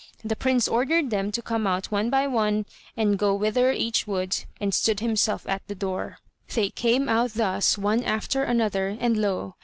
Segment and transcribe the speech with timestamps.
[0.25, 2.65] The prince ordered them to come out one by one,
[2.97, 6.17] and go whither each would, and stood himself at the door.
[6.55, 9.57] They came out thus one after another, and lo!